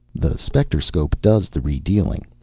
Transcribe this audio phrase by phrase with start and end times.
[0.15, 2.23] The specterscope does the redealing.